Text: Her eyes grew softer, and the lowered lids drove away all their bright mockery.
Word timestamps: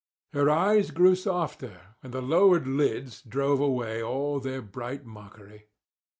Her 0.33 0.49
eyes 0.49 0.89
grew 0.89 1.13
softer, 1.13 1.79
and 2.01 2.11
the 2.11 2.23
lowered 2.23 2.65
lids 2.65 3.21
drove 3.21 3.59
away 3.59 4.01
all 4.01 4.39
their 4.39 4.63
bright 4.63 5.05
mockery. 5.05 5.67